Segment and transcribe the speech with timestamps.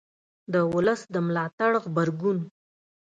[0.53, 2.39] د ولس د ملاتړ غبرګون